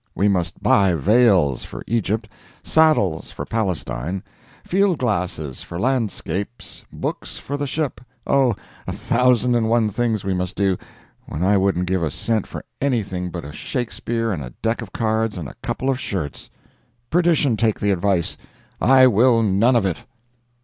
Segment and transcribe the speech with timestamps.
[0.15, 2.27] We must buy veils for Egypt,
[2.63, 4.23] saddles for Palestine,
[4.63, 8.55] field glasses for landscapes, books for the ship—Oh,
[8.87, 10.75] a thousand and one things we must do,
[11.27, 14.91] when I wouldn't give a cent for anything but a Shakespeare, and a deck of
[14.91, 16.49] cards, and a couple of shirts.
[17.11, 19.97] Perdition take the advice—I will none of it.